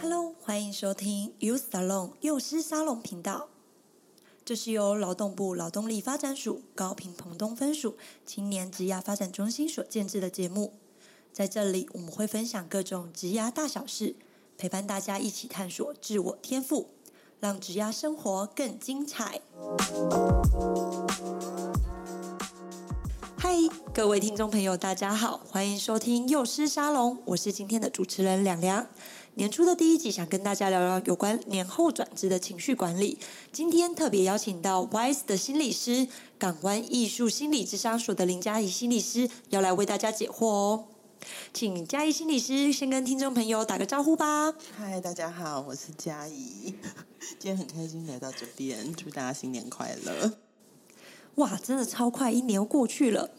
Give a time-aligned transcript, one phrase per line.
[0.00, 3.48] Hello，欢迎收听 You Salon 幼师沙龙频道。
[4.44, 10.74] 这是由劳动部劳动力发展署高屏澎东分署青年职涯发展中心所建制的节目。
[11.32, 14.14] 在这里，我们会分享各种职涯大小事，
[14.60, 16.88] 陪伴大家一起探索自我天赋，
[17.38, 19.40] 让职涯生活更精彩。
[23.36, 23.54] 嗨，
[23.94, 28.84] 各位听众朋友，大家好，欢迎收听幼师沙龙，我是今天的主持人梁梁。
[29.34, 33.16] 年初的第一集，想跟大家聊聊有关年后转职的情绪管理。
[33.52, 40.84] 今天特别邀请到 WISE 的心理师，港湾艺术心理智商所的林嘉怡心理师，要来为大家解惑哦。
[41.52, 44.54] 请嘉怡心理师先跟听众朋友打个招呼吧。
[44.76, 46.74] 嗨，大家好，我是嘉怡，
[47.38, 50.32] 今天很开心来到这边，祝大家新年快乐。
[51.36, 53.30] 哇，真的超快，一年又过去了。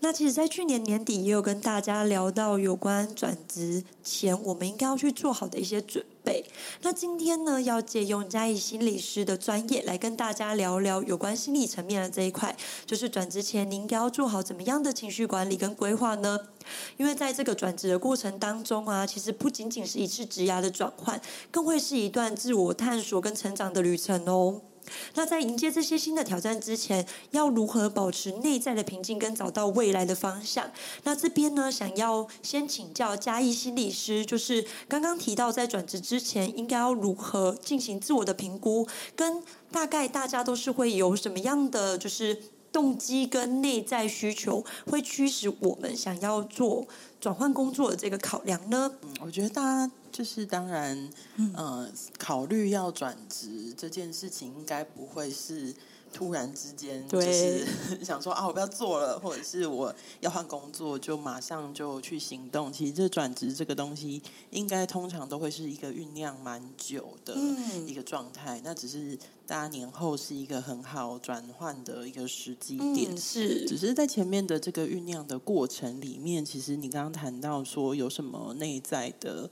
[0.00, 6.44] 那其实，在去年年底也有跟大家聊到有关转职前我们应该要去做好的一些准备。
[6.82, 12.56] 那今天呢，要借用嘉怡心理师的专业来跟大家聊聊有关心理层面的这一块，
[12.86, 16.38] 就是转职前您应该要做好怎么样的情绪管理跟规划呢？
[16.96, 24.60] 因为在这个转职的过程当中啊，其实不仅仅是一次职涯的转换，更会是一段自我探索跟成长的旅程哦。
[25.14, 30.70] 那在迎接这些新的挑战之前，要如何保持内在的平静跟找到未来的方向？
[31.04, 42.36] 那这边呢，想要先请教嘉怡心理师，就是刚刚提到在转职之前应该要如何进行自我的评估，跟大概大家都是会有什么样的就是
[42.70, 46.86] 动机跟内在需求，会驱使我们想要做
[47.20, 48.92] 转换工作的这个考量呢？
[49.20, 49.90] 我觉得大家。
[50.12, 51.10] 就是当然，
[51.54, 55.74] 呃，考虑要转职这件事情，应该不会是
[56.12, 57.66] 突然之间，就是
[58.04, 62.70] 想说啊，我不要做了，或者是我要换工作，就马上就去行动。
[62.70, 67.34] 其实这转职这个东西，应该通常都会是一个酝酿蛮久的
[67.86, 68.60] 一个状态。
[68.62, 73.66] 那只是大家年后是一个很好转换的一个时机点，是。
[73.66, 79.48] 只是在前面的这个酝酿的过程里面，其实你刚刚谈到说有什么内在的。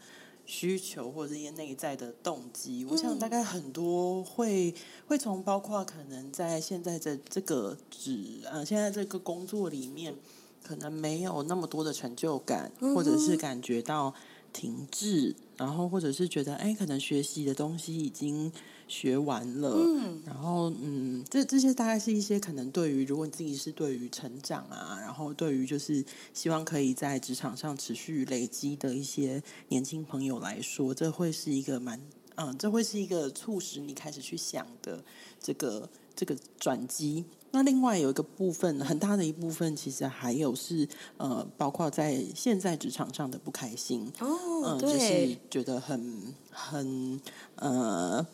[0.51, 4.75] 需求或者一些内在的动机，我想大概很多会
[5.07, 10.13] 会从包括可能在现在的这个职呃现在这个工作里面，
[10.61, 14.13] 可能没有那么多的成就感，或者是感觉到
[14.53, 18.53] 停滞，然后或者是觉得哎，可能学习的东西已经。
[18.91, 32.01] 学完了，嗯，然后嗯，这这些大概是一些可能对于如果你自己是对于成长啊，然后对于就是希望可以在职场上持续累积的一些年轻朋友来说，这会是一个蛮
[32.35, 35.05] 嗯，这会是一个促使你开始去想的
[35.41, 37.25] 这个这个转机。
[37.53, 44.29] 那另外有一个部分很大的一部分，其实还有是呃，包括在现在职场上的不开心哦，
[44.65, 47.21] 嗯，对，就是觉得很很
[47.57, 48.27] 呃。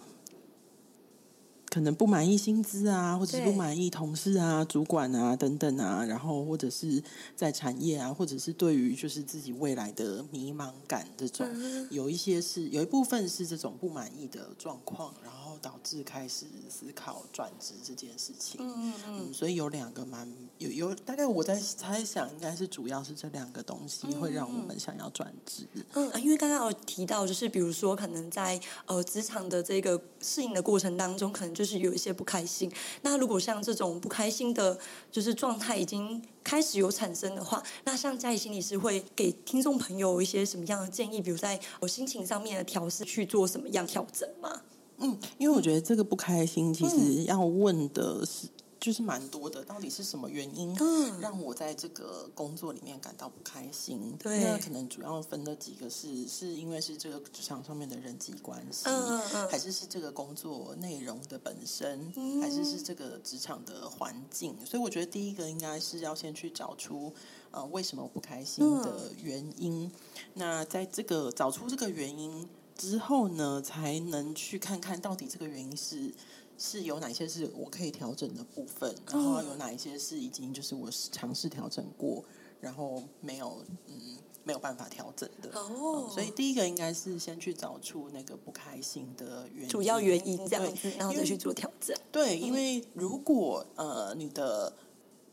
[1.69, 7.03] 可能不满意薪资啊，或者是不满意同事啊、主管啊等等啊，然后或者是
[7.35, 11.47] 在产业啊，或者是对于就是自己未来的迷茫感这种，
[11.91, 18.61] 有一些是有一部分是这种不满意的状况，然后导致开始思考转职这件事情。
[18.61, 25.69] 嗯嗯嗯，所以有两个蛮有有大概我在猜想，应该是主要是这两个东西会让我们想要转职。
[25.95, 31.77] 嗯，因为刚刚有提到，就是比如说可能在呃职场的这个适应的过程当中，可能就是。
[31.77, 32.73] 有一些不开心。
[33.03, 34.79] 那如果像这种不开心的，
[35.13, 41.21] 就是状态已经开始有产生的话，那像嘉怡心理师会给听众朋友一些什么样的建议？
[41.21, 44.63] 比如在我心情上面的调试，去做什么样调整吗？
[44.99, 48.49] 嗯，因为我觉得这个不开心，其实要问的是。
[48.79, 50.73] 就是蛮多的，到底是什么原因
[51.19, 54.15] 让我在这个工作里面感到不开心？
[54.17, 64.55] 对，那可能主要分的几个是，是因为是这个职场上面的人际关系，嗯嗯，还是是这个工作内容的本身，嗯，还是是这个职场的环境？
[64.65, 67.13] 所以我觉得第一个应该是要先去找出
[67.51, 69.85] 呃为什么不开心的原因。
[69.85, 69.91] 嗯，
[70.35, 72.47] 那在这个找出这个原因
[72.77, 76.13] 之后呢，才能去看看到底这个原因是。
[76.59, 82.25] 是有哪些是我可以调整的部分，然后有哪一些是已经就是我尝试调整过，
[82.63, 86.11] 然后没有嗯没有办法调整的哦、嗯。
[86.11, 91.95] 所以第一个应该是先去找出那个不开心的原因，主要原因这样子，然后再去做调整。
[92.11, 94.75] 对，因为如果呃你的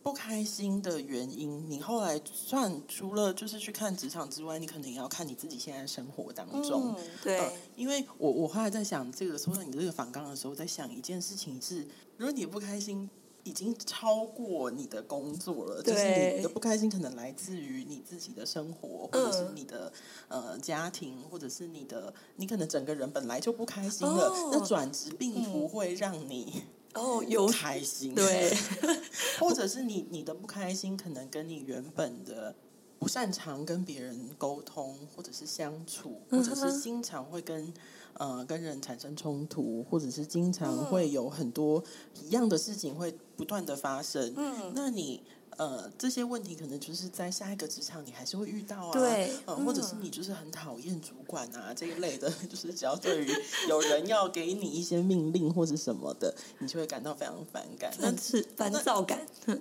[0.03, 6.93] 不开心的原因，你后来算除了就是去看职场之外，你可能也要看你自己现在生活当中。
[6.95, 13.09] 嗯、对、呃，因为我我后来在想这个，说到你这个反纲的时候，在想一件事情是，如果你不开心。
[13.45, 19.91] 已经超过你的工作了，就是你的不开心可能来自于你自己的生活，或者是你的
[20.29, 24.29] 呃家庭，或者是你的你可能整个人本来就不开心了。
[24.29, 28.55] 哦、那转职并不会让你哦有开心，对，
[29.39, 32.53] 或者是你你的不开心可能跟你原本的
[32.99, 37.73] 不擅长跟别人沟通，或者是相处，或者是经常会跟。
[38.15, 41.83] 呃，跟人产生冲突，或者是经常会有很多
[42.21, 44.31] 一样的事情会不断的发生。
[44.37, 45.23] 嗯，那你。
[45.57, 53.31] 呃，这些问题可能就是在下一个职场你还是会遇到啊，对，呃，或者是你就是很讨厌主管啊这一类的， 就是只要对于
[53.69, 59.19] 有人要给你一些命令或者什么的，你就会感到非常反感，但是烦躁感。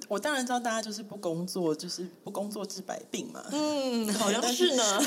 [0.08, 3.44] 我当然知道大家就是不工作，就是不工作治百病嘛。
[3.50, 5.02] 嗯， 好像是呢。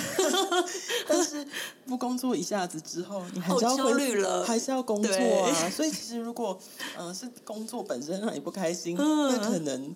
[1.07, 1.45] 但是
[1.85, 5.69] 不工作一下子之后，你还是要焦虑了，还是要工作啊。
[5.69, 6.57] 所以其实如果
[6.97, 9.95] 呃是工作本身让你不开心，嗯，那可能。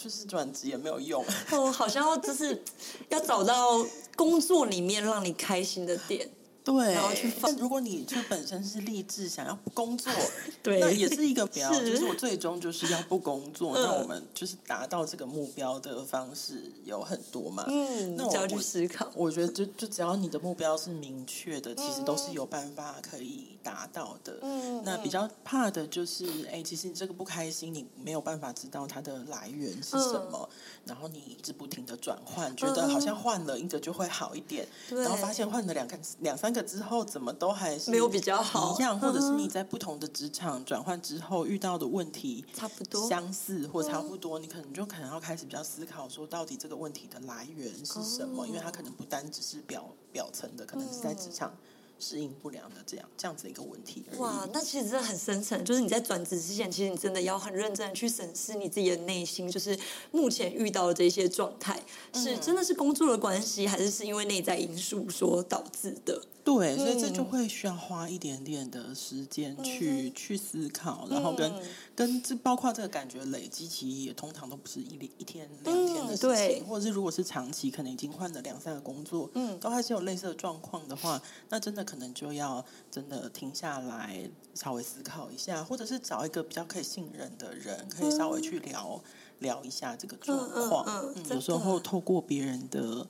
[0.00, 2.62] 就是转职也没有用哦，好像就是
[3.08, 3.84] 要找到
[4.14, 6.30] 工作里面让你开心的点。
[6.72, 7.50] 对，然后去放。
[7.56, 10.12] 如果你就本身是立志想要不工作，
[10.62, 13.72] 对，那也是一个 标，就是我最终就是要不工作。
[13.80, 17.64] 那我们就是达到这个目标的方式有很多嘛。
[17.68, 19.10] 嗯，那我就要去思考。
[19.14, 24.38] 我觉得就就只要你的目标是明确的，其实都是有办法可以达到的。
[24.42, 30.46] 嗯，那比较怕的就是，哎，其实你这个不开心，你没有办法知道它的来源是什么，
[30.84, 36.57] 然后你一直不停的转换，觉得好像换了一个就会好一点，然后发现换了两个两三个。
[36.62, 48.46] 之后怎么都还是没有比较好一样，或者是你在不同的职场转换之后遇到的问题差不多相似或差不多，你可能就可能要开始比较思考说，到底这个问题的来源是什么？
[48.46, 51.52] 因为它可能不单只是表表层的，可能是在职场。
[52.00, 54.04] 适应不良的这样这样子一个问题。
[54.18, 59.76] 哇，那其实真的很深层，就是你在转职之前，其实你真的要很认真的去审视你自己的内心，就是
[60.12, 61.82] 目前遇到的这些状态，
[62.14, 66.22] 是真的是工作的关系，还是是因为内在因素所导致的？
[66.44, 71.62] 对，所以这就会需要花一点点的时间去、嗯、去思考，然后跟、嗯、
[71.94, 81.20] 跟这包括这个感觉累积，其实也通常都不是一一天两天的事情，或者是如果是长期，可能已经换了两三个工作，嗯，都还是有类似的状况的话，
[81.50, 90.84] 那真的可能就要真的停下来，稍微思考一下，或者是找一个比较可以信任的人，可以稍微去聊、嗯、聊一下这个状况。
[90.86, 93.06] 嗯，嗯，有时候透过别人的。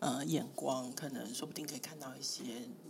[0.00, 2.42] 呃，眼光可能说不定可以看到一些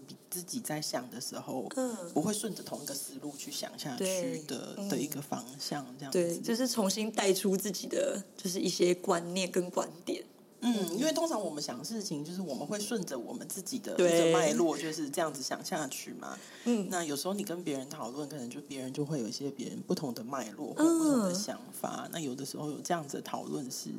[0.06, 6.18] 比自己在想的时候，嗯，不会顺着同一个思路去想下去的的一个方向，这样子。
[6.18, 10.24] 对，就是重新带出自己的就是一些观念跟观点。
[10.64, 16.38] 嗯，因为通常我们想事情，就是我们会顺着我们自己的一个脉络，就是这样子想下去嘛。
[16.64, 22.04] 嗯，那有时候你跟别人讨论，可能就别人就会有一些别人不同的脉络或不同的想法。
[22.06, 23.90] 嗯、那有的时候有这样子的讨论是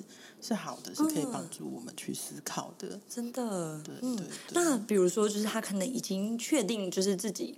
[0.41, 2.87] 是好的，是可以帮助我们去思考的。
[2.89, 4.27] 嗯、真的，对对，对。
[4.51, 7.55] 那比如说，就是他可能已经确定，就是自己。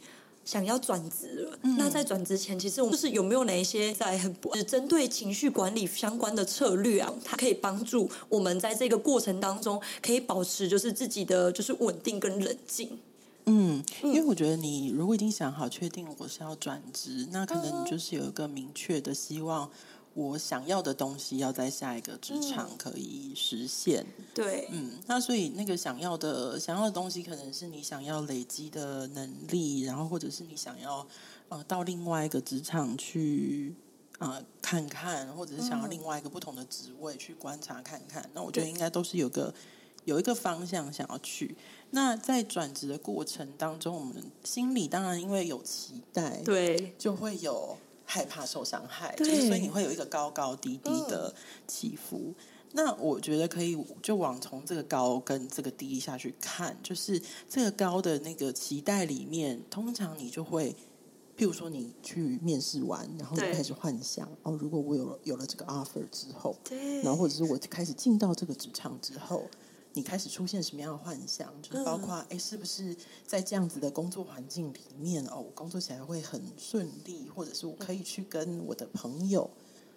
[0.47, 7.13] 想要转职了，嗯、那在转职前，其实我们就是有没有哪一些在很只针对情绪管理相关的策略啊？
[7.21, 12.97] 它可以帮助我们在这个过程当中，可以保持就是自己的就是稳定跟冷静。
[13.43, 19.69] 嗯，因为我觉得你如果已经想好确定我是要转职，那可能你就是有一个明确的希望。
[20.17, 31.07] 我想要的东西要在下一个职场可以实现，嗯、对，嗯，那所以那个想要的想要的东西，可能是你想要累积的能力，然后或者是你想要
[31.49, 33.75] 呃到另外一个职场去
[34.17, 38.23] 啊、呃、看看，或者是想要另外一个不同的职位去观察看看。
[38.23, 39.53] 嗯、那我觉得应该都是有个
[40.05, 41.55] 有一个方向想要去。
[41.91, 47.77] 那在转职的过程当中，我们心里当然因为有期待，对，就会有。
[48.09, 51.35] 害怕受伤害，就是所以你会有一个高高低低的
[51.67, 52.33] 起伏。
[52.33, 52.35] 嗯、
[52.71, 60.73] 那我觉得可以就往从这个高跟这个低下去看，就是这个高的那个期待里面，通常你就会，
[61.37, 69.43] 譬如说你去面试完，然后就开始幻想哦，如果我有了有了这个 offer 之后，对，然后或者是我开始进到这个职场之后。
[69.97, 71.51] 你开始出现什么样的幻想？
[71.59, 79.49] 就是包括哎、嗯，是不是在这样子的工作环境里面哦，我工作起来会很顺利，或者是我可以去跟我的朋友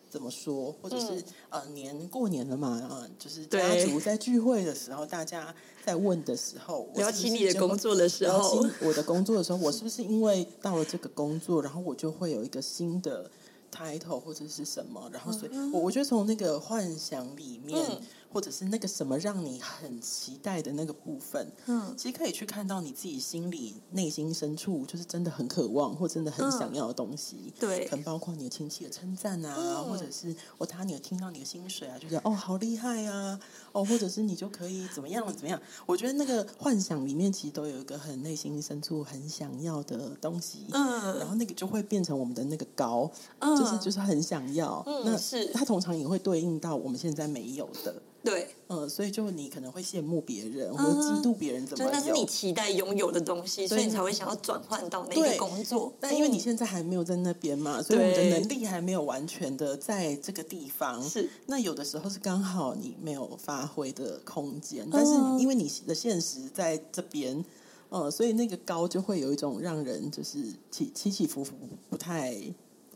[0.08, 5.54] 怎么说，或者是、嗯、呃，年过年了嘛，啊，就是家族在聚会的时候，大家
[5.84, 13.30] 在问的时候，聊起你的工作的时候，我的工作的时候，我是不 是因为到了这个工作，然后我就会有一个新的
[13.70, 17.78] title 或者是什么，然后所以我我觉得从那个幻想里面。
[17.86, 18.00] 嗯
[18.32, 33.38] 或者是那个什么让你很期待的那个部分，嗯，其实可以去看到你自己心里内心深处就是真的很渴望或真的很想要的东西，嗯、对，可能包括你的亲戚的称赞啊，嗯、或者是我打你有听到你的薪水啊，就觉得哦好厉害啊，
[33.72, 35.60] 哦，或者是你就可以怎么样怎么样？
[35.84, 43.10] 我觉得那个幻想里面其实都有一个很内心深处很想要的东西，嗯，然后那个就会变成我们的那个高，
[43.40, 45.50] 嗯、就是就是很想要，嗯，那是。
[45.52, 48.00] 它通常也会对应到我们现在没有的。
[48.22, 51.92] 对，嗯，所以就你可能会羡慕别人，或者嫉妒别人怎么样？
[51.92, 55.92] 那是你期待拥有的东西，所以你才会想要转换到那个工作。
[55.98, 61.02] 但因为你现在还没有在那边嘛，所以你的能力还没有完全的在这个地方。
[61.02, 67.42] 是，那有的时候是刚好你没有发挥的空间，但是因为你的现实在这边，
[67.88, 71.54] 嗯，所以那个高就会有一种让人就是起起起伏伏
[71.88, 72.36] 不太。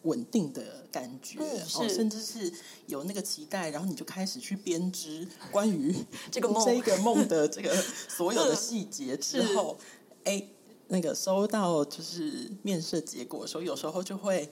[0.04, 2.50] 稳定的感觉，嗯、哦，甚至是
[2.86, 5.94] 有那个期待，然后你就开始去编织关于
[6.30, 7.74] 这个梦、 这个梦的这个
[8.08, 9.76] 所有的细节之 后，
[10.24, 10.46] 哎是，
[10.88, 14.48] 那个收到就是面试结果的时候，有时候就会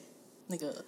[0.46, 0.84] 那个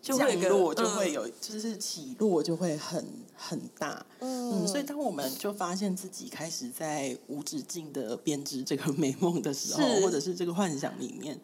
[0.00, 0.18] 降
[0.48, 3.06] 落就会有，就是起落就会很
[3.36, 11.38] 很大，嗯，嗯，所以当我们就发现自己开始在无止境的编织这个美梦的时候，或者是这个幻想里面。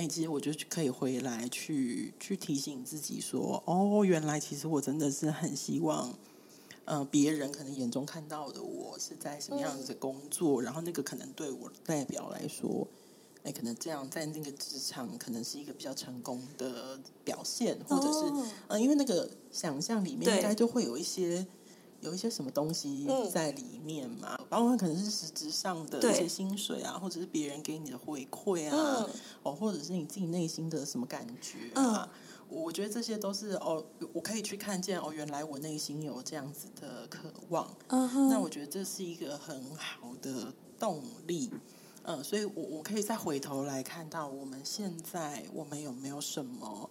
[0.00, 6.14] 哎、欸，其实我觉得可以回来去去提醒自己说，哦，原来其实我真的是很希望，
[6.86, 12.88] 呃，别人可能眼中看到的我是在什么样子的工作，嗯、然后那个可能对我代表来说，
[13.42, 21.46] 哎、欸，可能这样在那个职场可能是一个比较成功的表现，或者是，嗯、呃，因为那个想象里面应该就会有一些。
[22.02, 24.39] 有一些什么东西在里面嘛？
[24.50, 29.10] 嗯、包括可能是实质上的一些薪水啊，或者是别人给你的回馈啊，嗯、
[29.44, 32.08] 哦，或者是你自己内心的什么感觉啊？
[32.50, 37.72] 嗯、我觉得这些都是哦，我可以去看见哦，原来我内心有这样子的渴望。
[37.86, 41.50] 嗯哼，那我觉得这是一个很好的动力。
[42.02, 46.90] 嗯，所以我我可以再回头来看到我们现在我们有没有什么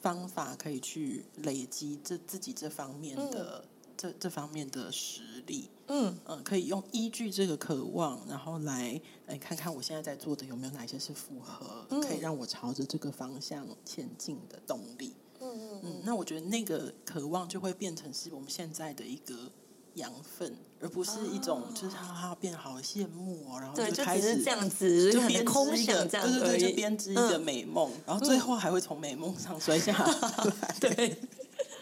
[0.00, 3.64] 方法可以去累积这自己这方面的。
[3.96, 6.06] 嗯这这方面的实力，嗯。
[6.26, 15.14] 嗯、呃，可以用依据这个渴望，然后来来看看我现在在做的有没有哪些是符合，嗯、可以让我朝着这个方向前进的动力。
[15.40, 19.50] 嗯嗯嗯，那我觉得那个渴望就会变成是我们现在的一个
[19.94, 31.16] 养分，而不是一种就是哈哈变好羡慕哦，然后就开始这样子就编织一个，对对对，就编织一个美梦，嗯、然后最后还会从美梦上摔下来， 对。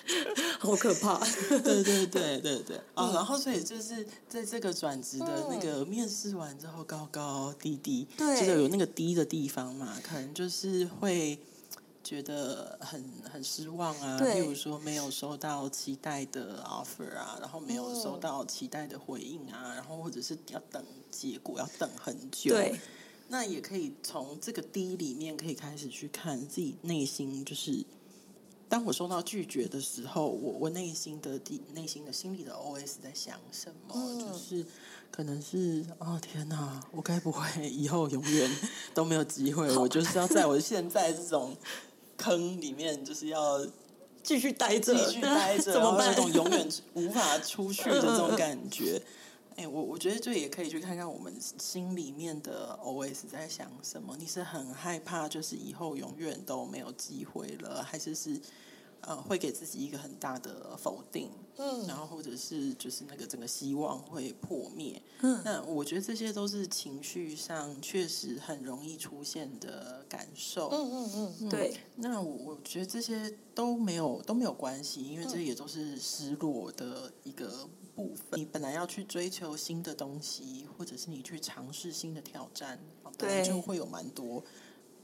[0.65, 1.19] 好可怕！
[1.63, 3.13] 对对对对对啊！
[3.13, 11.39] 然后所以就是在这个转职的那个面试完之后，高高低低，对，就是有那个低的地方嘛，可能就是会
[12.03, 14.19] 觉得很很失望啊。
[14.19, 22.55] 对，例如说没有收到期待的 offer 啊，然后没有收到期待的回应啊，然后或者是要等结果要等很久。
[22.55, 22.81] 对，
[23.29, 27.85] 那也可以从这个低里面可以开始去看自己内心就是。
[28.75, 33.95] 当我收到拒绝的时候，我我内心的底内心的心里的 OS 在想什么？
[33.95, 34.67] 嗯、就是
[35.13, 38.51] 可能是哦天哪，我该不会以后永远
[38.93, 39.73] 都没有机会？
[39.73, 41.57] 好我就是要在我现在这种
[42.17, 43.65] 坑里面，就是要
[44.25, 49.01] 继续待着，继续待 着，然后这种永远无法出去的这种感觉。
[49.51, 54.17] 哎、欸，我我觉得这也可以去看看我们心里面的 OS 在想什么。
[54.19, 58.41] 你是很害怕，就是以后永远都没有机会了，还是是？
[59.07, 71.77] 呃，会给自己一个很大的否定，嗯，然后或者是就是那个整个希望会破灭，嗯，那我觉得这些都是情绪上确实很容易出现的感受，嗯嗯嗯，嗯对。
[71.97, 78.39] 那我我觉得这些都没有都没有关系，因为这也都是失落的一个部分。
[78.39, 82.79] 嗯、你本来要去追求新的东西，或者是你去尝试新的挑战，
[83.19, 84.43] 对，就会有蛮多。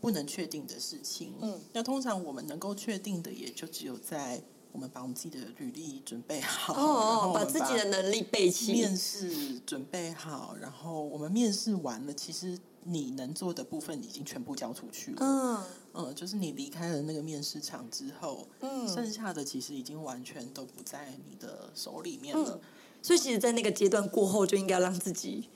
[0.00, 4.42] 不能确定的事情，嗯，那通常我们能够确定的，也就只有在
[4.72, 15.62] 我们把我们自己的履历准备好，哦，然后把自己的能力备齐，面试准备好，然后我们面试完了，其实你能做的部分已经全部交出去了，嗯。
[15.92, 22.60] 嗯，就是你离开了那个面试场之后，嗯，剩下的其实已经完全都不在你的手里面了，嗯，
[23.02, 25.48] 所以其实，在那个阶段过后，就应该让自己。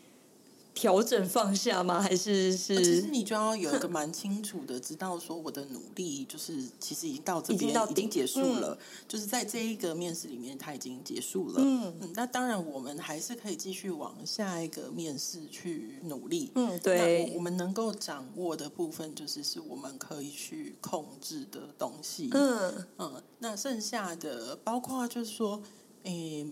[0.75, 2.02] 调整放下吗？
[2.02, 2.76] 还是是？
[2.76, 11.54] 其实你就要有一个蛮清楚的，知道说我的努力就是其实已经到这边，已经结束了，嗯、就是在这一个面试里面，它已经结束了。
[11.59, 16.50] 嗯，嗯，那当然我们还是可以继续往下一个面试去努力。
[16.57, 17.33] 嗯，对。
[17.37, 22.28] 我们能够掌握的部分，就是是我们可以去控制的东西。
[22.33, 25.62] 嗯嗯，那剩下的包括就是说，
[26.02, 26.47] 诶。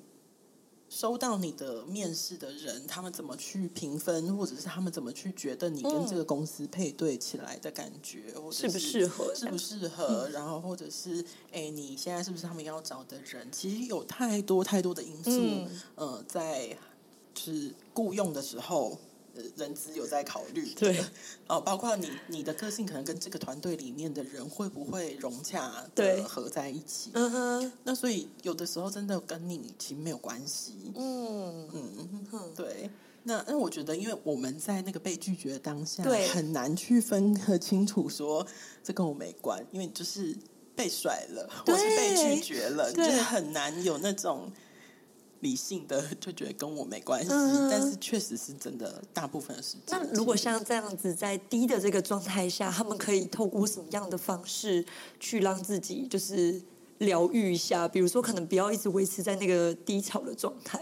[0.95, 13.49] 收到你的面试的人，他们怎么去评分，或者是他们怎么去觉得你跟这个公司配对起来的感觉，嗯、或者是适不适合，适不适合，然后或者是哎，你现在是不是他们要找的人？
[13.51, 16.77] 其实有太多太多的因素，嗯、呃，在
[17.33, 18.99] 就是雇佣的时候。
[19.57, 21.03] 人资有在考虑，对，
[21.49, 31.69] 哦，包括你你的个性可能跟这个团队里面的人会不会融洽，对，合在一起，嗯哼，那所以有的时候真的跟你其实没有关系，嗯。
[31.73, 32.91] 嗯，对，
[33.23, 38.47] 那那我觉得，因为我们在那个被拒绝的当下，对，很难去分得清楚说
[38.83, 40.37] 这跟我没关，因为就是
[40.75, 44.51] 被甩了，或是被拒绝了，就是很难有那种。
[45.43, 49.91] 理性的 就觉得跟我没关系，嗯、但是确实是真的，大部分的时间。
[49.91, 54.85] 那如果像这样子在低的这个状态下，他们可以透过什么样的方式
[55.21, 56.61] 去让自己就是
[56.99, 57.87] 疗愈一下？
[57.87, 60.81] 比如说，可能不要一直维持在那个低潮的状态。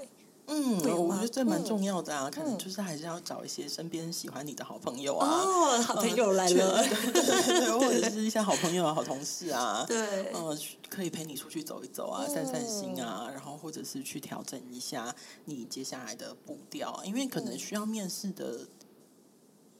[0.52, 6.82] 嗯，我觉得这蛮重要的啊，嗯、可能就是还是要找一些身边喜欢你的好朋友啊，哦，好朋友来了，
[7.78, 15.14] 或者是一些好朋友啊、好同事啊，对，嗯，可以陪你出去走一走啊，散散心啊，然后或者是去调整一下
[15.44, 18.66] 你接下来的步调，因为可能需要面试的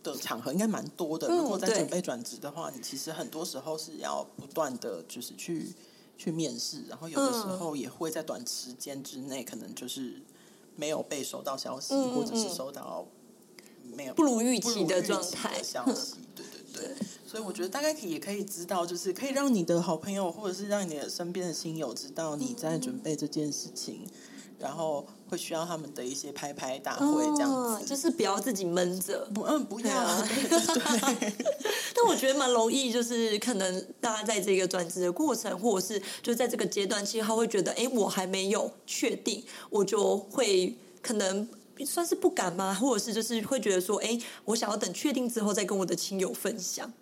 [0.05, 1.27] 的场合应该蛮多的。
[1.29, 5.75] 如果在准备转职的话，你其实很多时候是要不断的就是去
[6.17, 10.23] 去面试，然后有的时候也会在短时间之内可能就是。
[10.81, 13.07] 没有被收到消息，或者是收到
[13.95, 15.63] 没有不如预期的状态。
[15.63, 16.61] 消息，对对。
[16.73, 16.97] 对，
[17.27, 24.07] 所以我觉得大概可以也可以知道，就是可以让你的好朋友，或者是让你的身边的亲友知道你在准备这件事情。
[24.61, 29.27] 然后会需要他们的一些拍拍大会这样子，哦、就是不要自己闷着。
[29.35, 29.97] 不，嗯，不要。
[29.97, 30.23] 啊、
[31.95, 41.49] 但我觉得蛮容易，就是可能大家在这个转职的过程，或者是就在这个阶段，其实他会觉得，哎，我还没有确定，我就会可能
[41.87, 42.75] 算是不敢吗？
[42.75, 46.93] 或者是就是会觉得说，哎，我想要等确定之后再跟我的亲友分享。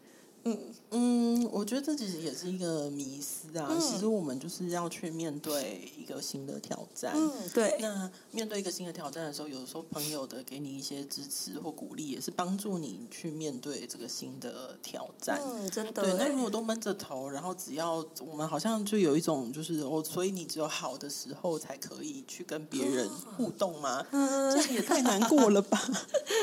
[0.45, 0.59] 嗯
[0.90, 3.68] 嗯，我觉得这其实也是一个迷思啊。
[3.71, 7.12] 嗯、其实我们就是要去面对一个新的挑战。
[7.14, 7.77] 嗯，对。
[7.81, 15.38] 那面对一个新的挑战的时候，有时候朋友的给你一些支持或鼓励，也是帮助你去面对这个新的挑战。
[15.44, 16.03] 嗯，真的。
[16.03, 24.07] 对，那如果都闷着头，然后只要我们好像就有一种就是哦，所以你只有好的时候才可以去跟别人互动吗？
[24.12, 25.79] 嗯，这样也太难过了吧？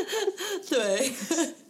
[0.70, 1.12] 对。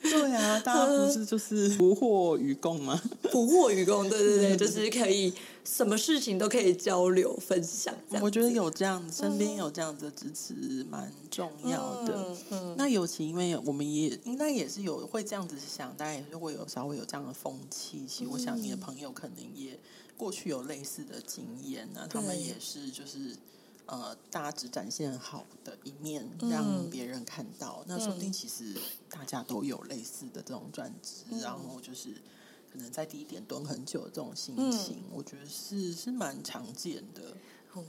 [0.02, 2.06] 对啊，大家不是就是 不惑
[2.38, 3.02] 与共吗？
[3.32, 7.94] 不惑与共，对对对，就是可以什么事情都可以交流分享。
[8.22, 12.14] 我觉得有这样身边有这样子的支持蛮重要的。
[12.16, 18.06] 嗯嗯、那尤其因为我们也应该也是有会这样子想，大家也是会有稍微有这样的风气。
[18.08, 19.78] 其实我想你的朋友可能也
[20.16, 23.36] 过去有类似的经验，那他们也是就是。
[23.88, 27.82] 呃，大家只展现好的一面，让别人看到。
[27.82, 28.76] 嗯、那说不定其实
[29.10, 32.10] 大家都有类似的这种转职，嗯、然后就是
[32.72, 37.22] 可能在低点蹲很久的这种心情，嗯、我觉得是是蛮常见的。
[37.74, 37.84] 哦，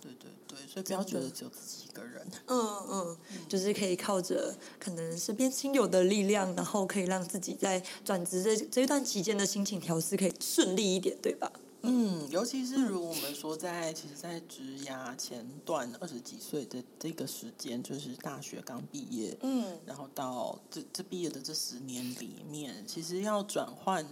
[0.00, 2.26] 对对对，所以不要觉得只有自己一个人。
[2.46, 2.58] 嗯
[2.90, 11.52] 嗯，嗯就是可以靠着可能身边亲友的力量，然后可以让自己在转职这这一段期间的心情调试可以顺利一点，对吧？
[11.88, 24.06] 嗯，尤其是如我们说在，其实，在职涯前段二十几岁的这个时间，就是大学刚毕业，嗯，然后到这这毕业的这十年里面，其实要转换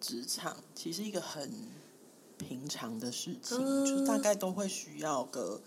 [0.00, 1.52] 职场，其实一个很
[2.38, 5.60] 平常的事情，嗯、就大概都会需要个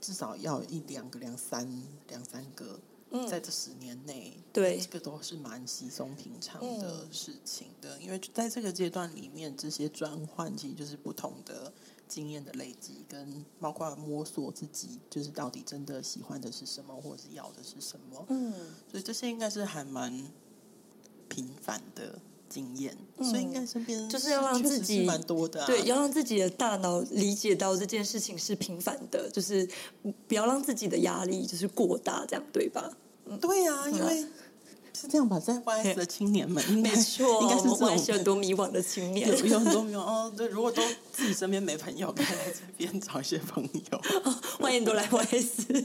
[0.00, 1.68] 至少要一两个、两三、
[2.08, 2.78] 两三个。
[3.28, 11.72] 在这十年内，对这个都是蛮稀松平常的事情的，嗯、因为在这个阶段里面，这些转换其实就是不同的
[12.08, 18.24] 经验的累积，跟包括摸索自己，就是到底真的喜欢的是什么，或者是要的是什么。
[18.28, 18.52] 嗯，
[18.90, 20.24] 所以这些应该是还蛮
[21.28, 29.68] 平凡的经验，嗯、所以应该身边就是要让自己蛮多的、啊，对，要让自己的大脑理解到这件事情是平凡的，就是
[30.28, 32.96] 不要让自己的压力就是过大，这样对吧？
[33.40, 34.24] 对呀、啊，因为
[34.98, 40.32] 是这样吧，在 YS 的青年们， 应该没错， 应该是这种有很多迷惘的青年，有有很多迷惘哦。
[40.34, 45.84] 对，如果都自己身边没朋友，可以来这边找一些朋友， 哦、欢迎都来 YS。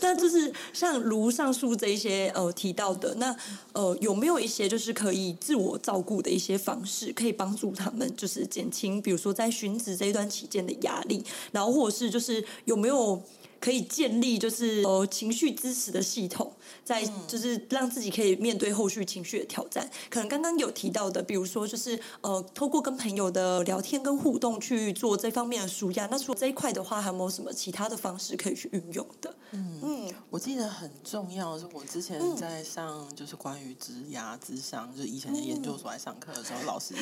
[0.00, 3.36] 那就是像如上述这一些呃提到的，那
[3.74, 13.22] 呃有没有一些就是可以自我照顾的一些方式，可以帮助他们就是减轻，比如说在寻职这一段期间的压力，然后或者是就是有没有？
[13.60, 16.52] 可以建立就是呃情绪支持的系统，
[16.84, 19.88] 在就是让自己可以面对后续情绪的挑战。
[20.10, 26.06] 可能刚刚有提到的，比如说就是呃，透过跟朋友的聊天跟互动去做这方面的舒压。
[26.10, 29.34] 那除了这一块的话，还有没有什么其他的方式可以去运用的？
[29.52, 36.94] 嗯嗯，我记得很重要的是，我之前在上就是关于职涯之商，就是以前的研究所来上课的时候，老师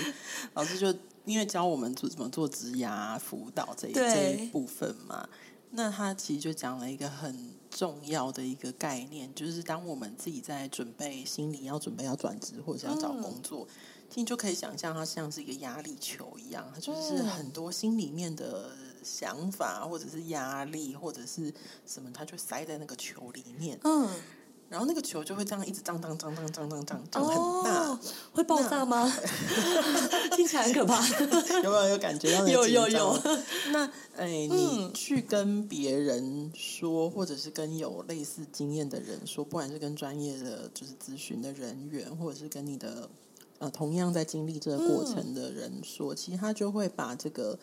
[0.53, 5.29] 老师就因为教我们做怎么做职涯辅导这一这一部分嘛。
[5.77, 13.67] 那他其实就讲了一个很重要的一个概念，就是当我们自己在准备心里要准备要转职或者是要找工作，
[14.09, 18.71] 其实你就可以想象它像是一个压力球一样，它就是很多心里面的
[19.03, 21.53] 想法或者是压力或者是
[21.85, 23.79] 什么，它就塞在那个球里面。
[23.83, 24.09] 嗯。
[24.68, 27.88] 然后那个球就会这样一直涨涨涨涨涨涨涨涨很大。
[27.90, 27.98] 哦，
[28.33, 29.12] 会爆炸吗？
[30.33, 31.07] 听起来很可怕。
[31.62, 32.48] 有没有有感觉到？
[32.48, 33.22] 有有有。
[33.70, 43.09] 那哎，你去跟别人说，或者是跟有类似经验的人说，不管是跟专业的就是咨询的人员，或者是跟你的
[43.59, 47.59] 呃同样在经历这个过程的人说，其实他就会把这个。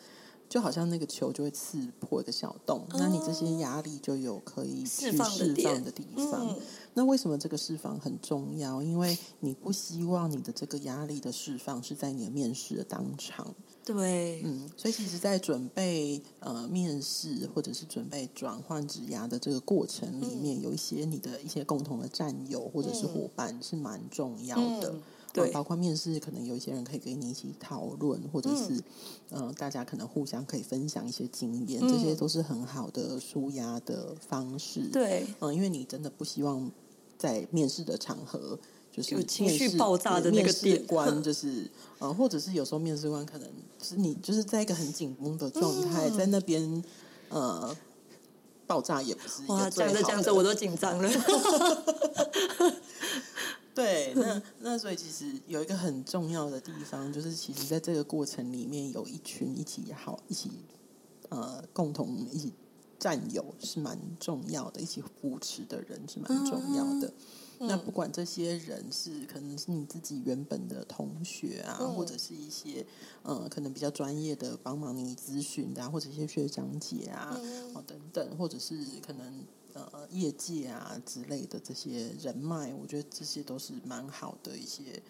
[0.48, 5.26] 就好像那个球就会刺破一个小洞，那你这些压力就有可以去释放
[5.82, 6.54] 的地方。
[6.94, 8.82] 那为什么这个释放很重要？
[8.82, 13.54] 因为你不希望你的这个压力的释放是在你的面试的当场。
[13.84, 24.90] 对，嗯，所以其实，在准备呃面试或者是准备转换职涯的这个过程里面，嗯、有一些你的一些共同的战友或者是伙伴是蛮重要的。
[24.92, 25.02] 嗯
[25.34, 28.74] 对，包括面试，可能有一些人可以跟你一起讨论，或者是
[29.30, 34.90] 嗯、呃，大家可能互相可以分享一些经验，嗯、这些都是很好的舒压的方式。
[34.92, 36.70] 对，嗯，因为你真的不希望
[37.22, 38.58] 在面试的场合
[38.90, 43.48] 就是有情绪爆炸的那个点， 官就是呃，或者是有时候面试官可能
[43.80, 46.84] 是你就是在一个很紧绷的状态，嗯、在那边
[47.28, 47.74] 呃
[48.66, 51.08] 爆炸也不是哇，讲着讲着我都紧张了。
[53.74, 60.50] 对，那那所以其实有一个很重要的地方，就是其实在这个过程里面，有一群一起好一起
[61.30, 62.52] 呃共同一起
[63.02, 67.12] 战友是蛮重要的，一起扶持的人是蛮重要的。
[67.58, 72.86] 嗯、那不管这些人是可能是你自己原本的同学啊，嗯、或者是一些
[73.24, 77.36] 呃可能比较专业的帮忙你咨询的、啊，或者一些学长姐啊，
[77.74, 79.44] 嗯、等等，或者是可能。
[79.74, 85.02] 呃，业界啊之类的这些人脉，我觉得这些都是蛮好的一些，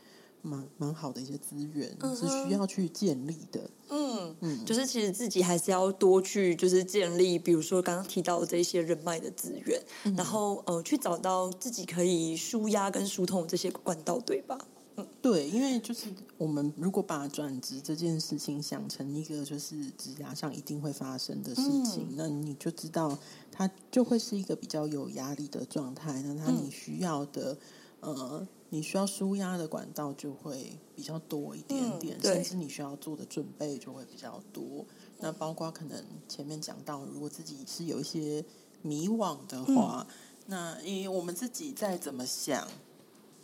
[0.42, 3.70] 蛮蛮好的一些资源，嗯、是需要去建立的。
[3.88, 14.58] 嗯嗯，就是其实自己还是要多去，就是建立，比如说刚刚提到的这些人脉的资源，嗯、然后呃，去找到自己可以舒压跟疏通这些管道，对吧？
[14.96, 23.18] 嗯，对，因为就是我们如果把转职这件事情想成一个就是职涯上一定会发生的事情，嗯、那你就知道
[23.50, 26.20] 它就会是一个比较有压力的状态。
[26.22, 27.56] 那它你需要的、
[28.00, 34.84] 嗯、呃，你需要舒压的管道就会比较多一点点，嗯、甚至你需要做的准备就会比较多。
[35.18, 38.42] 那包括可能前面讲到，如果自己是有一些
[38.80, 40.14] 迷惘的话，嗯、
[40.46, 42.66] 那因为我们自己再怎么想。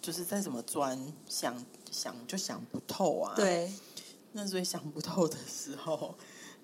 [0.01, 0.97] 就是再怎么钻，
[1.29, 1.53] 想
[1.91, 3.35] 想就想不透啊。
[3.35, 3.71] 对，
[4.31, 6.14] 那所以想不透的时候，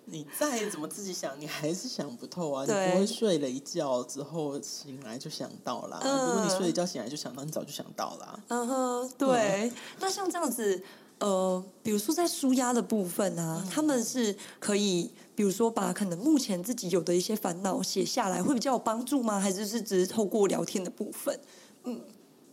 [0.06, 2.64] 你再怎么自己想，你还是想不透啊。
[2.64, 5.98] 你不会睡了一觉之后醒来就想到啦。
[6.02, 8.38] 嗯、如果你睡了一觉醒来就想到，你早就想到啦。
[8.48, 9.70] 嗯哼，对。
[9.70, 10.82] 嗯、那像这样子，
[11.18, 19.40] 呃，比如说在舒压的部分啊，嗯、他们是可以，比如说把可能目前自己有的一些烦恼写下来，会比较有帮助吗？
[19.40, 21.40] 还是是只是透过聊天的部分？
[21.84, 22.00] 嗯。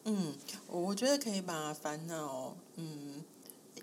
[0.03, 0.33] 嗯，
[0.67, 3.23] 我觉得可以把烦恼嗯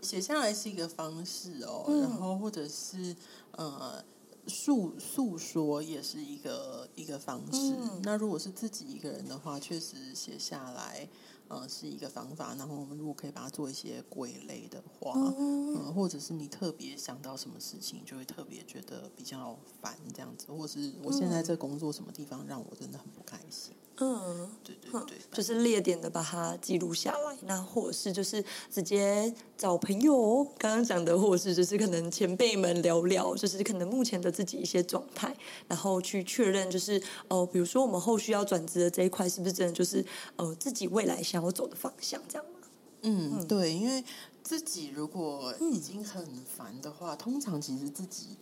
[0.02, 3.14] 写下来是一个方式哦，嗯、然后或者是
[3.52, 4.02] 呃
[4.46, 7.58] 诉诉说也是一个一个方式。
[7.78, 11.08] 嗯、那如果是自己一个人的话，确实写下来
[11.48, 12.54] 呃是一个方法。
[12.54, 23.74] 然后我们如果可以把它做一些归类的话，嗯、呃，或者是你特别想到什么事情，就会特别觉得比较烦这样子，或是我现在这工作什么地方让我真的很不开心。
[24.00, 40.04] 嗯，对对对，就是列点的把它记录下来，那或者是就是直接找朋友，刚刚讲的，或者是就是可能前辈们聊聊，就是可能目前的自己一些状态，然后去确认，就是哦、呃，比如说我们后续要转职的这一块，是不是真的就是
[40.37, 42.68] 呃自己未来想要走的方向，这样吗？
[43.02, 44.04] 嗯，嗯对，因为
[44.44, 48.37] 自己如果已经很烦的话，嗯、通常其实自己。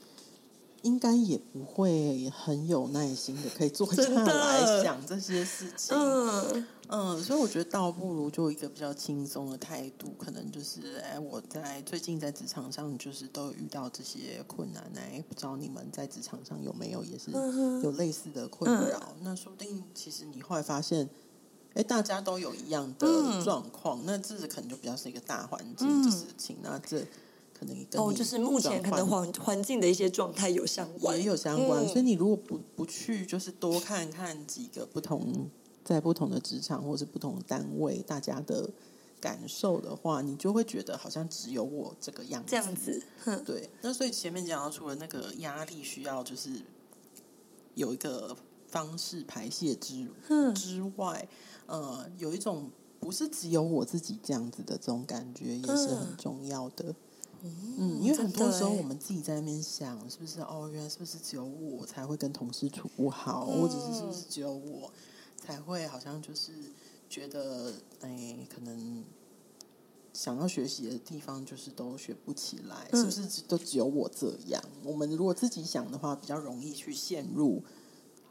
[0.87, 5.97] 应该也不会很有耐心的，可以坐下来想这些事情。
[5.97, 17.33] 嗯嗯，所以我觉得倒不如就一个比较轻松的态度，可能就是哎，我在最近在职场上就是都遇到这些困难，哎，不知道你们在职场上有没有也是
[17.83, 19.17] 有类似的困扰？
[19.17, 21.11] 嗯、那说不定其实你后来发现，
[21.75, 26.59] 哎，大家都有一样的状况，嗯、那这可能就比较是一个大环境的事情。
[26.61, 27.05] 嗯、那这。
[27.59, 31.83] 可能哦，就是目前可能环环境的一些状态有相关，也有相关。
[31.83, 35.49] 嗯、所以你如果不不去，就是多看看几个不同
[35.83, 38.69] 在不同的职场或是不同的单位大家的
[39.21, 42.51] 感受的话，你就会觉得好像只有我这个样子。
[42.51, 43.03] 这样子，
[43.47, 43.71] 对。
[43.81, 46.51] 那所以前面讲到，除了那个压力需要就是
[47.75, 48.37] 有一个
[48.69, 50.07] 方式排泄之
[50.55, 51.27] 之外，
[51.67, 56.85] 呃，有一种不是只有我自己这样子的这种感觉，也是很重要的。
[56.89, 56.95] 嗯，
[58.01, 60.69] 因为很多时候我们自己在那边想，是不是哦？
[60.73, 64.93] 原来是不是只有我才会跟同事处不好，嗯、或者是是不是只有我
[65.37, 66.53] 才会好像就是
[67.09, 69.05] 觉得哎，可能
[70.13, 74.63] 想要学习的地方就是都学不起来，嗯、是不是都只有我这样？
[74.83, 77.63] 我们如果自己想的话，比较容易去陷入。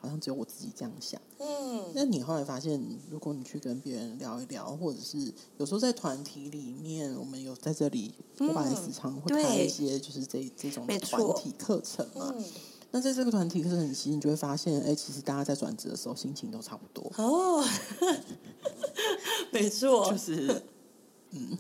[0.06, 1.20] 好像只有我自己这样想。
[1.40, 12.34] 嗯，那你后来发现，如果你去跟别人聊一聊，或者是有时候在团体里面，我们有在这里，我本来时常会开一些就是这这种团体课程嘛。
[12.38, 12.44] 嗯、
[12.92, 17.12] 那在这个团体课程期间，你就会发现，哎，其实大家在转职的时候心情都差不多。
[17.18, 17.66] 哦，
[19.52, 20.64] 没错，就是
[21.32, 21.58] 嗯，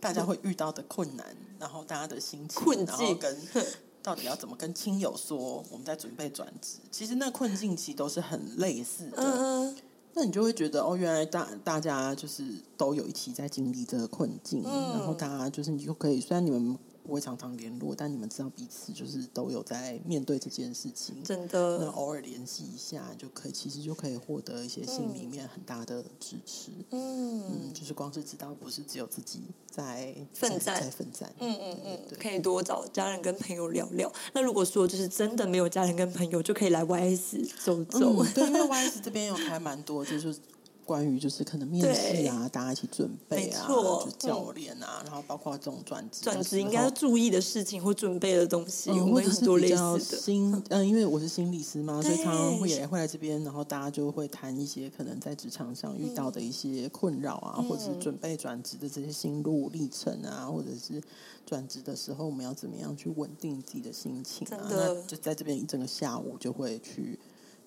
[0.00, 3.36] 大家会遇到的困难，然后大家的心情，困境然后跟。
[4.04, 6.78] 到底要怎么跟亲友说我们在准备转职？
[6.92, 9.16] 其实那困境其实都是很类似的。
[9.16, 9.74] 嗯、
[10.12, 12.44] 那你就会觉得哦，原来大大家就是
[12.76, 16.78] 都有一起在经历这个困境，嗯、然后大家就是你就可以，虽然你们。
[17.06, 21.78] 不会常常联络，但你们知道彼此就是都有在面对这件事情，真的。
[21.78, 26.70] 那偶尔联系一下就可以，其实就可以获得一些心里面很大的支持。
[26.90, 31.30] 嗯嗯，就是光是知道不是只有自己在奋战，在奋战。
[31.40, 34.10] 嗯嗯嗯，可以多找家人跟朋友聊聊。
[34.32, 38.24] 那如果说就是真的没有家人跟朋友，就可以来 YS 走走。
[38.24, 40.34] 嗯、对，因为 YS 这边有还蛮多，就是。
[40.84, 49.98] 关于就是可能面试啊，大家一起准备啊，就教练啊，嗯、然后包括这种转职转职应该要注意的事情或准备的东西，有没有很多类似的？
[49.98, 61.02] 新嗯、呃，因为我是心理师嘛， 所以常常会也会来这边，然后大家就会谈一些可能在职场上遇到的一些困扰啊，嗯、或者是准备转职的这些心路历程啊，或者是
[61.46, 64.68] 转职的时候我们要怎么样去稳定自己的心情啊？
[64.70, 67.18] 那就在这边一整个下午就会去。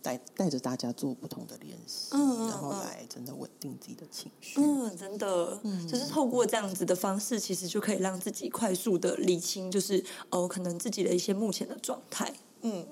[0.08, 12.88] 带带着大家做不同的练习，嗯，然后来真的稳定自己的情绪，嗯，真的，嗯，就是透过这样子的方式，其实就可以让自己快速的理清，就是哦，可能自己的一些目前的状态，嗯。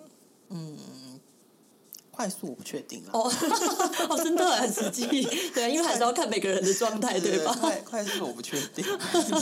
[0.50, 0.78] 嗯。
[2.16, 3.24] 快速我不确定了哦，
[4.10, 5.06] 哦，真的很实际，
[5.54, 7.54] 对，因为还是要看每个人的状态，对吧？
[7.60, 8.86] 快快速我不确定，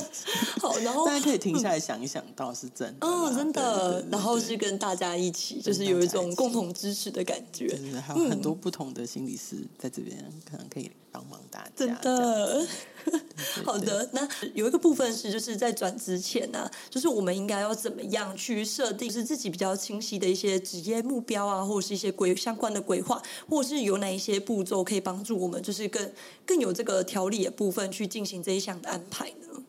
[0.59, 10.17] 好，然后 大家可以停下来想一想，倒是真的，嗯，真的，然后是跟大家一起，就是有一种共同支持的感觉，就是还有很多不同的心理师在这边，
[10.49, 12.67] 可能可以帮忙大家，真的。
[13.65, 26.11] 好的，那有一个部分是，就是在转职前呢、啊，就是我们应该要怎么样去设定，是自己比较清晰的一些职业目标啊，或者是一些规相关的规划，或者是有哪一些步骤可以帮助我们，就是更
[26.45, 29.63] 更有这个条理的部分去进行这一项的安排呢？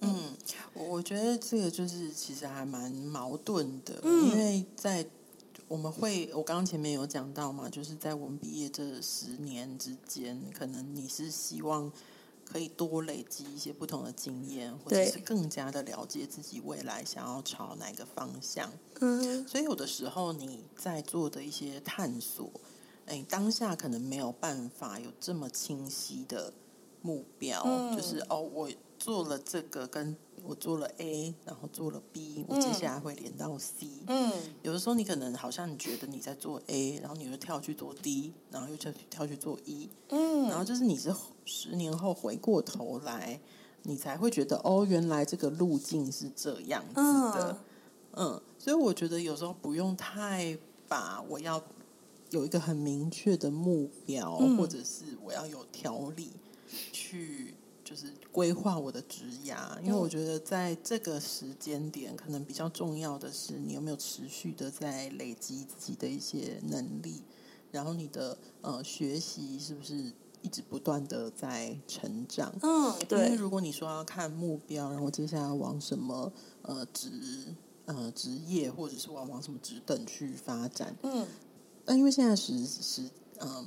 [0.00, 0.36] 嗯，
[0.74, 5.06] 我觉得这个就是其实还蛮矛盾的，嗯、因为在
[5.68, 11.90] 我们会，我刚刚前面有讲到嘛，就是在我们毕业这十年之间，可能你是希望。
[12.46, 18.70] 可以多累积一些不同的经验，或者是更加的了解自己未来想要朝哪个方向。
[19.00, 22.50] 嗯，所以有的时候你在做的一些探索，
[23.06, 26.52] 哎，当下可能没有办法有这么清晰的
[27.00, 30.14] 目标，嗯，就是哦，我做了这个跟。
[30.46, 33.88] 我做了 A，然后做了 B，我接下来会连到 C。
[34.06, 39.88] 嗯，有的时候你可能好像你觉得你在做 A，然后你又跳去做 D，然后又跳跳去做 E。
[40.10, 43.40] 嗯，然后就是你是十年后回过头来，
[43.82, 47.58] 你才会觉得哦，原来这个路径是这样子的。
[48.12, 51.62] 嗯，嗯，所以我觉得有时候不用太把我要。
[52.30, 56.32] 有一个很明确的目标，嗯、或者是我要有条理
[56.90, 57.54] 去，
[57.84, 59.78] 就是规划我的职涯。
[59.82, 67.22] 因为我觉得在这个时间点，可能比较重要的是你有没有持续的在累积自己的一些能力，
[67.70, 72.52] 然后你的呃学习是不是一直不断的在成长？
[72.62, 73.26] 嗯，对。
[73.26, 81.26] 因为如果你说要看目标，然后接下来往什么呃职呃职业，或者是往往什么职等去发展，嗯。
[81.86, 83.66] 那因为现在时时嗯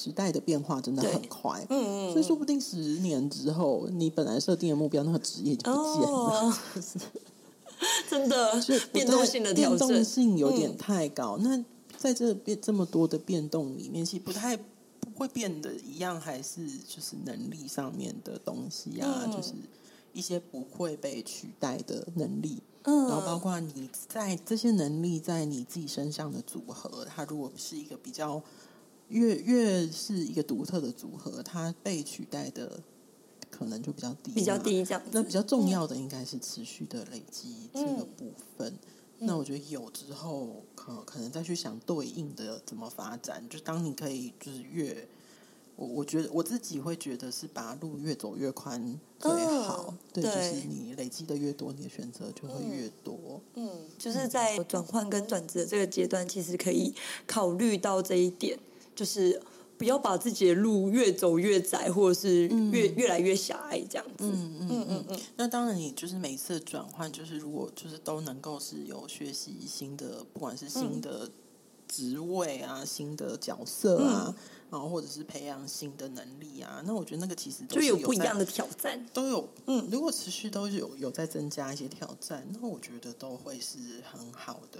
[0.00, 6.58] 时代的变化真的很快，嗯嗯，所以说不定十年之后，你本来设定的目标那个职业就不见了，哦、
[8.08, 11.36] 真的，变动性的调整，变动性有点太高。
[11.38, 19.52] 嗯、那在这变这么多的变动里面，其实不太不会变得一样，还是就是能力上面的东西啊，嗯、就是
[20.12, 22.62] 一些不会被取代的能力。
[22.84, 28.42] 嗯，然后包括你在这些能力在你自己身上的组合，它如果是一个比较
[29.10, 32.80] 越越是一个独特的组合，它被取代的
[33.50, 35.02] 可能就比较低，比较低这样。
[35.12, 38.72] 那比较重要的应该是持续的累积这个部分。
[39.18, 45.06] 嗯、那我觉得有之后可可能再去想对应的怎么发展，就当你可以就是越。
[45.76, 49.30] 我我觉得我自己会觉得是把路越走越宽最
[49.62, 53.40] 好，哦、对，对，就是你累积的越多，你的选择就会越多。
[53.54, 56.92] 嗯，嗯，就是在转换跟转职的这个阶段，其实可以
[57.26, 58.58] 考虑到这一点，
[59.00, 59.40] 就是
[59.78, 64.24] 不要把自己的路越走越窄，或者是越、嗯、越来越狭隘这样子。
[64.24, 65.20] 嗯嗯嗯嗯，嗯。
[65.36, 71.30] 那当然，你就是每次转换，就是如果就是都能够是有学习新的，不管是新的
[71.88, 74.26] 职位啊、新的角色啊。
[74.28, 74.34] 嗯
[74.70, 84.78] 然后或者是培养新的能力啊，那我觉得那个其实都就有不一样的挑战，都有嗯，如果持续都有有在增加一些挑战，那我觉得都会是很好的，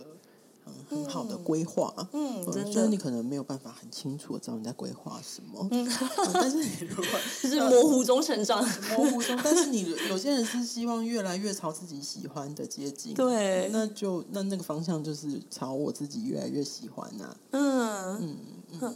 [0.89, 1.93] 很很好的规划。
[2.13, 5.87] 嗯，真的，你可能没有办法很清楚的知道你在规划什么，嗯。
[5.89, 7.05] 嗯、但是你如果
[7.43, 8.65] 就是模糊中成长，
[8.97, 18.37] 模糊中，但是你 有些人是希望越来越朝自己喜欢的接近，对，那就那那个方向就是朝我自己越来越喜欢呐、啊，嗯嗯
[18.73, 18.79] 嗯。
[18.81, 18.95] 嗯。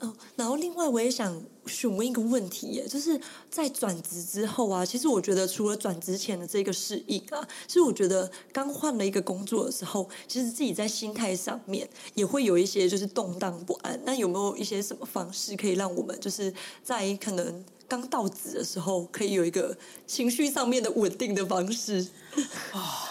[0.00, 1.34] 哦，然后另外我也想
[1.68, 14.00] 询问一个问题耶，就是在转职之后啊，其实我觉得除了转职前的这个适应啊，其实我觉得刚换了一个工作的时候，其实自己在心态上面也会有一些就是动荡不安。
[14.04, 16.52] 那有没有一些什么方式可以让我们就是
[16.82, 19.76] 在可能刚到职的时候，可以有一个
[20.06, 22.06] 情绪上面的稳定的方式
[22.72, 23.04] 啊？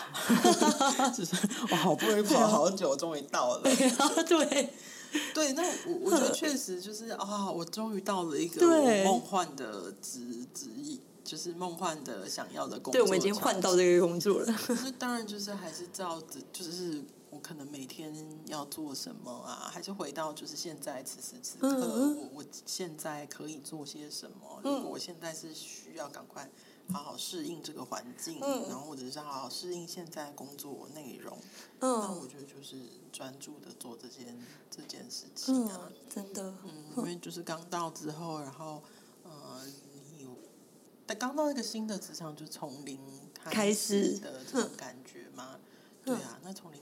[1.15, 1.35] 就 是
[1.69, 3.61] 我好不容易跑好久，终于到了，
[4.27, 4.47] 对。
[4.47, 4.69] 对，
[5.55, 12.93] 那我我觉得确实就是啊，我终于到了一个我梦幻的职职业，就是梦幻的想要的工作。
[12.93, 14.55] 对，我们已经换到这个工作了。
[14.67, 17.01] 那当然就是还是照着，就是
[17.37, 18.11] 我可能每天
[18.47, 24.59] 要做什么啊，还是回到就是现在此时此刻，嗯、我我现在可以做些什么？
[24.63, 26.49] 如果我现在是需要赶快。
[26.89, 31.37] 好好适应这个环境，嗯、然后或者是好好适应现在工作内容。
[31.81, 32.77] 嗯，那我觉得就是
[33.11, 34.39] 专注的做这件
[34.71, 36.55] 这件事情啊，嗯、真的。
[36.63, 38.81] 嗯，因为就是刚到之后，然后
[39.25, 40.29] 呃，你有
[41.05, 42.97] 但刚到一个新的职场，就从零
[43.33, 45.59] 开始的这种感觉嘛。
[46.05, 46.81] 对啊，那从零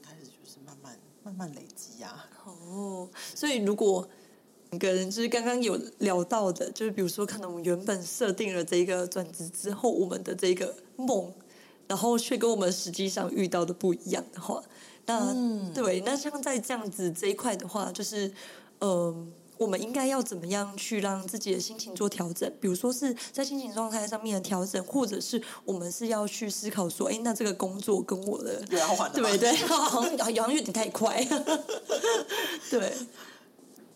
[1.25, 2.29] 慢慢累积啊。
[2.45, 4.07] 哦，所以如果。
[4.71, 11.31] 两个人就是刚刚有聊到的，就是比如说，可能我们原本设定了这个转职之后，我们的这个梦，
[11.87, 14.61] 然后却跟我们实际上遇到的不一样的话，
[15.05, 18.27] 那、嗯、对，那像在这样子这一块的话，就是
[18.79, 19.27] 嗯、呃，
[19.57, 22.51] 我们应该要怎么样去让自己的心情做调整？
[22.59, 28.79] 比如说是在心情状态上面的调整，或者是我们是要去思考说，哎，那这个工作跟我的对
[29.21, 31.23] 对对，好像 好像有点太快，
[32.69, 32.93] 对。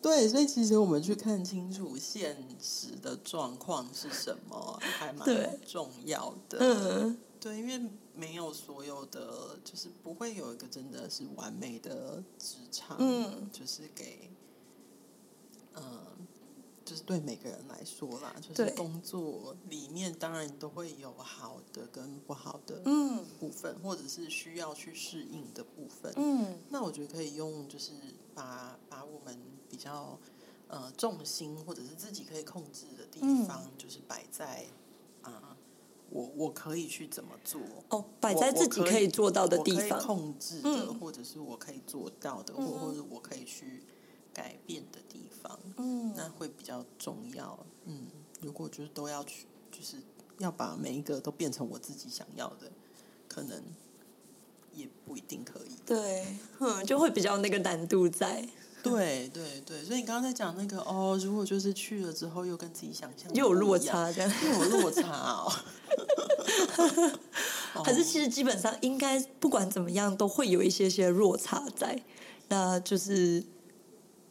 [0.01, 6.57] 对，所以其实我们去看清楚现实的状况是什么，还蛮重要的。
[6.61, 7.81] 嗯，对，因为
[8.15, 14.31] 没有所有的，就是不会有一个真的是完美的职场，嗯，就是给，
[15.79, 16.27] 嗯，
[16.85, 26.13] 就是对每个人来说啦，就是工作里面当然都会有好的跟不好的嗯部分，或者是需要去适应的部分。
[26.17, 27.91] 嗯，那我觉得可以用，就是
[28.33, 29.37] 把把我们。
[29.71, 30.17] 比较
[30.67, 34.65] 呃重心或者是自己可以控制的地方，嗯、就是摆在
[35.21, 35.57] 啊、呃，
[36.09, 43.83] 我我可以去怎么做哦，摆在自己可以做到的地方，控制的，嗯、或者是我可以做到的，或、嗯、或者我可以去
[44.39, 47.59] 改变的地方，嗯，那会比较重要。
[47.83, 48.07] 嗯，
[48.39, 49.97] 如果就是都要去，就是
[50.37, 52.71] 要把每一个都变成我自己想要的，
[53.27, 53.61] 可能
[54.71, 55.71] 也不一定可以。
[55.85, 56.25] 对，
[56.59, 58.47] 嗯，就会比较那个难度在。
[58.81, 65.11] 对对对，所以你刚刚在讲那个哦，如果就是去了之后又跟自己想象又有落差，这样又有落差
[65.43, 65.51] 哦。
[67.83, 72.01] 可是其实基本上应该不管怎么样都会有一些些落差在，
[72.47, 73.43] 那就是。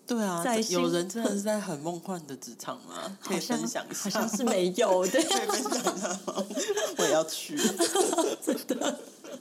[0.09, 3.17] 对啊，有人真的是在很梦幻的职场吗？
[3.23, 4.01] 可以分享一下？
[4.05, 6.45] 好像是没有，对， 可以分享一下吗？
[6.97, 7.57] 我也要去，
[8.43, 8.99] 真的。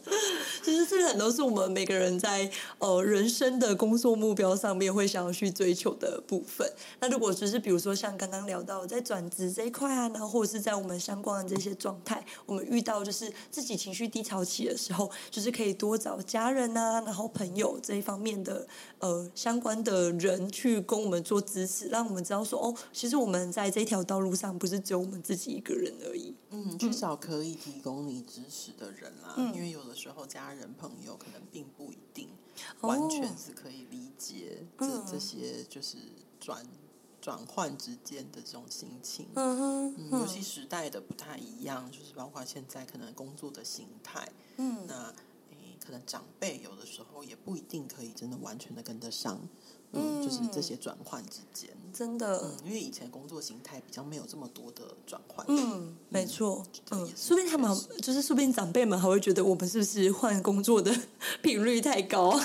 [0.64, 2.50] 其实这很多是我们每个人在
[2.80, 6.70] 呃人生的工作目标上面会想要去追求的部分。
[7.00, 18.68] 那如果只是比如说像刚刚聊到在转职这一块啊，然后或者是在我们相关的这些状态，我们遇到就是自己情绪低潮期的时候，就是可以多找家人啊，然后朋友这一方面的
[19.00, 26.34] 呃相关的人去跟我们做支持，让我们知道说哦，其实我们在这条道路上不是只有我们自己一个人而已。
[26.58, 32.30] 嗯，至少可以提供你支持的人啦，嗯、因为有的时候家人朋友可能并不一定
[32.82, 35.98] 完全是可以理解这、哦、这些就是
[36.40, 36.66] 转
[37.22, 39.28] 转换之间的这种心情。
[39.36, 44.28] 嗯尤其时代的不太一样，就是包括现在可能工作的形态。
[44.58, 45.14] 嗯，那
[45.52, 49.40] 诶，可能长辈有的时候也不一定可以真的完全的跟得上。
[49.94, 60.94] 嗯，就是这些转换之间，真的，嗯，因为以前工作形态比较没有这么多的转换，嗯，没错，嗯，说不定他们就是，说不定长辈们还会觉得我们是不是换工作的
[61.42, 62.38] 频率太高？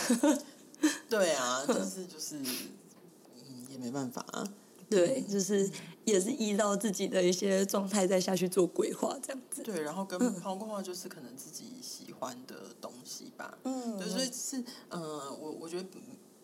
[1.11, 4.49] 对啊，但是 就是，嗯，也没办法啊，
[4.89, 5.69] 对，就是
[6.05, 15.01] 也是依照自己的一些状态再下去做规划，这样子，对，然后跟包括就是可能自己喜欢的东西吧，嗯，对，所以是，嗯，
[15.41, 15.89] 我我觉得。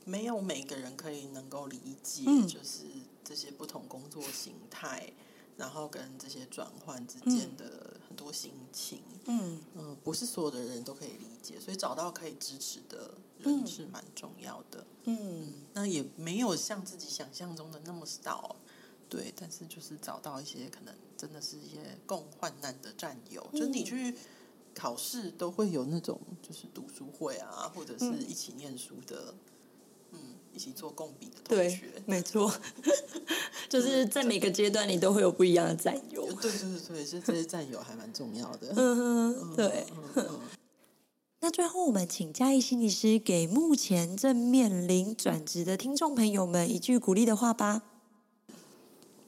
[0.09, 2.87] 没有每个人可以能够理解，就是
[3.23, 5.25] 这些不同工作形态，嗯、
[5.59, 9.61] 然后跟这些转换之间的很多心情，嗯。
[9.75, 18.57] 嗯、呃，不是所有的人都可以理解，所以找到可以支持的人是蛮重要的，嗯，嗯，那也没有像自己想象中的那么少，
[19.11, 24.17] 对，但是就是找到一些可能真的是一些共患难的战友，嗯、就是你去
[24.75, 29.35] 考试都会有那种就是读书会啊，或者是一起念书的。
[30.59, 32.53] 一起做共笔的同学，对，没错，
[33.71, 36.27] 就是在每个阶段你都会有不一样的战友。
[36.33, 38.73] 对对对对，是这些战友还蛮重要的。
[38.75, 38.97] 嗯
[39.37, 39.87] 哼，对。
[41.39, 47.83] 那最后，我们请嘉义心理师给目前正面临转职的听众朋友们一句鼓励的话吧。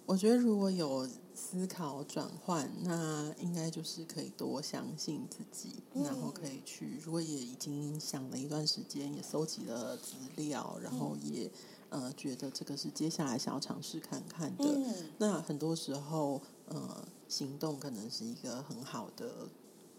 [0.07, 1.09] 我觉得如果有。
[1.51, 7.01] 思考转换，那应该就是可以多相信自己，嗯、然后可以去。
[7.03, 11.51] 如果也已经想了一段时间，也搜集了资料，然后也、
[11.89, 14.65] 嗯、呃觉得这个是接下来想要尝试看看的。
[14.65, 19.49] 嗯、那很多时候，呃，行动可能是一个很好的，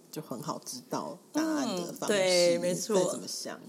[0.10, 2.16] 就很好知道答案的方式。
[2.16, 2.96] 嗯、对，没错。
[2.96, 3.60] 再怎么想，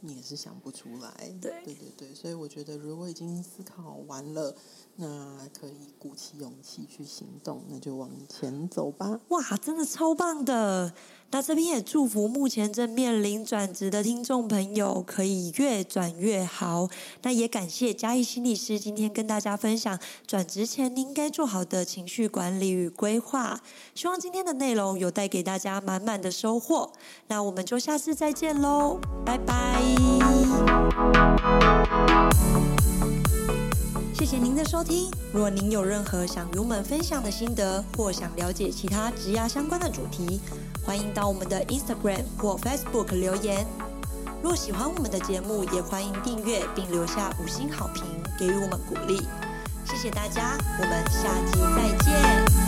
[0.00, 1.10] 你也是想不出来。
[1.40, 2.14] 对，对对对。
[2.14, 4.54] 所以我觉得，如果已经思考完了。
[4.96, 9.18] 那可以鼓起勇气去行动，那就往前走吧。
[9.28, 10.92] 哇，真的超棒的！
[11.30, 16.88] 那这边也祝福目前正面临转职的听众朋友可以越转越好。
[17.22, 23.60] 那也感谢嘉义心理师今天跟大家分享转职前你应该做好的情绪管理与规划。
[23.94, 26.92] 希望今天的内容有带给大家满满的收获。
[27.28, 29.80] 那我们就下次再见喽，拜拜。
[34.20, 35.10] 谢谢您的收听。
[35.32, 40.38] 如果您有任何想与我们分享的心得，或想了解其他职涯相关的主题，
[40.84, 43.66] 欢迎到我们的 Instagram 或 Facebook 留言。
[44.42, 48.04] 若喜欢我们的节目，也欢迎订阅并留下五星好评，
[48.38, 49.26] 给予我们鼓励。
[49.86, 52.59] 谢谢大家，我们下期再见。